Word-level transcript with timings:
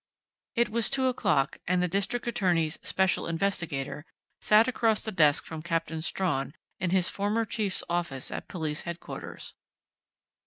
It 0.55 0.69
was 0.69 0.89
two 0.89 1.05
o'clock, 1.05 1.59
and 1.67 1.79
the 1.79 1.87
district 1.87 2.25
attorney's 2.25 2.79
"special 2.81 3.27
investigator" 3.27 4.03
sat 4.39 4.67
across 4.67 5.03
the 5.03 5.11
desk 5.11 5.45
from 5.45 5.61
Captain 5.61 6.01
Strawn, 6.01 6.55
in 6.79 6.89
his 6.89 7.07
former 7.07 7.45
chief's 7.45 7.83
office 7.87 8.31
at 8.31 8.47
Police 8.47 8.81
Headquarters. 8.81 9.53